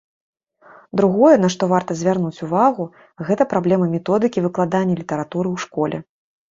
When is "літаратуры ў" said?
5.05-5.69